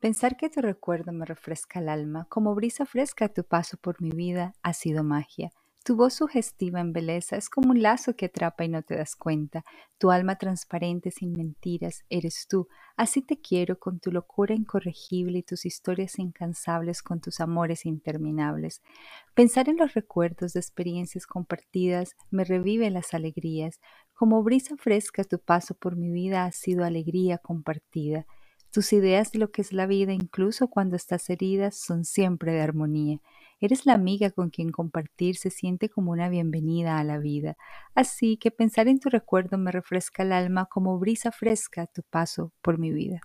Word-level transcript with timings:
Pensar 0.00 0.38
que 0.38 0.48
tu 0.48 0.62
recuerdo 0.62 1.12
me 1.12 1.26
refresca 1.26 1.78
el 1.78 1.90
alma, 1.90 2.24
como 2.30 2.54
brisa 2.54 2.86
fresca 2.86 3.28
tu 3.28 3.44
paso 3.44 3.76
por 3.76 4.00
mi 4.00 4.10
vida, 4.10 4.54
ha 4.62 4.72
sido 4.72 5.04
magia. 5.04 5.50
Tu 5.84 5.94
voz 5.94 6.14
sugestiva 6.14 6.80
en 6.80 6.94
belleza 6.94 7.36
es 7.36 7.50
como 7.50 7.70
un 7.72 7.82
lazo 7.82 8.16
que 8.16 8.26
atrapa 8.26 8.64
y 8.64 8.70
no 8.70 8.82
te 8.82 8.96
das 8.96 9.14
cuenta. 9.14 9.62
Tu 9.98 10.10
alma 10.10 10.36
transparente 10.36 11.10
sin 11.10 11.34
mentiras 11.34 12.04
eres 12.08 12.46
tú. 12.48 12.66
Así 12.96 13.20
te 13.20 13.40
quiero 13.42 13.78
con 13.78 14.00
tu 14.00 14.10
locura 14.10 14.54
incorregible 14.54 15.38
y 15.38 15.42
tus 15.42 15.66
historias 15.66 16.18
incansables 16.18 17.02
con 17.02 17.20
tus 17.20 17.38
amores 17.40 17.84
interminables. 17.84 18.80
Pensar 19.34 19.68
en 19.68 19.76
los 19.76 19.92
recuerdos 19.92 20.54
de 20.54 20.60
experiencias 20.60 21.26
compartidas 21.26 22.16
me 22.30 22.44
revive 22.44 22.88
las 22.88 23.12
alegrías. 23.12 23.80
Como 24.14 24.42
brisa 24.42 24.76
fresca 24.78 25.24
tu 25.24 25.38
paso 25.38 25.74
por 25.74 25.96
mi 25.96 26.10
vida 26.10 26.46
ha 26.46 26.52
sido 26.52 26.86
alegría 26.86 27.36
compartida. 27.36 28.26
Tus 28.72 28.92
ideas 28.92 29.32
de 29.32 29.40
lo 29.40 29.50
que 29.50 29.62
es 29.62 29.72
la 29.72 29.86
vida, 29.86 30.12
incluso 30.12 30.68
cuando 30.68 30.94
estás 30.94 31.28
herida, 31.28 31.72
son 31.72 32.04
siempre 32.04 32.52
de 32.52 32.60
armonía. 32.60 33.18
Eres 33.60 33.84
la 33.84 33.94
amiga 33.94 34.30
con 34.30 34.50
quien 34.50 34.70
compartir 34.70 35.36
se 35.36 35.50
siente 35.50 35.88
como 35.88 36.12
una 36.12 36.28
bienvenida 36.28 36.98
a 36.98 37.04
la 37.04 37.18
vida. 37.18 37.56
Así 37.96 38.36
que 38.36 38.52
pensar 38.52 38.86
en 38.86 39.00
tu 39.00 39.08
recuerdo 39.08 39.58
me 39.58 39.72
refresca 39.72 40.22
el 40.22 40.32
alma 40.32 40.66
como 40.66 40.98
brisa 41.00 41.32
fresca 41.32 41.86
tu 41.86 42.02
paso 42.04 42.52
por 42.62 42.78
mi 42.78 42.92
vida. 42.92 43.20